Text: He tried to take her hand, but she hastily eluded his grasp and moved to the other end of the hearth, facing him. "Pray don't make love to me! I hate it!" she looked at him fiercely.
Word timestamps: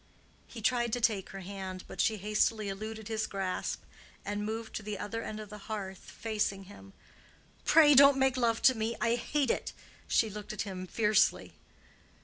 He 0.47 0.63
tried 0.63 0.91
to 0.93 0.99
take 0.99 1.29
her 1.29 1.41
hand, 1.41 1.83
but 1.87 2.01
she 2.01 2.17
hastily 2.17 2.69
eluded 2.69 3.07
his 3.07 3.27
grasp 3.27 3.83
and 4.25 4.43
moved 4.43 4.73
to 4.77 4.81
the 4.81 4.97
other 4.97 5.21
end 5.21 5.39
of 5.39 5.51
the 5.51 5.59
hearth, 5.69 5.99
facing 5.99 6.63
him. 6.63 6.93
"Pray 7.65 7.93
don't 7.93 8.17
make 8.17 8.35
love 8.35 8.63
to 8.63 8.75
me! 8.75 8.95
I 8.99 9.13
hate 9.13 9.51
it!" 9.51 9.73
she 10.07 10.27
looked 10.31 10.53
at 10.53 10.63
him 10.63 10.87
fiercely. 10.87 11.53